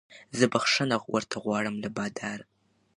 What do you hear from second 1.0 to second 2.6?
ورته غواړم له باداره